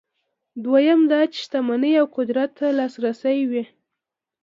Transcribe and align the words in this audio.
دویم 0.63 1.01
دا 1.11 1.21
چې 1.31 1.37
شتمنۍ 1.45 1.93
او 2.01 2.05
قدرت 2.17 2.49
ته 2.59 2.65
لاسرسی 2.77 3.39
وي. 3.49 3.63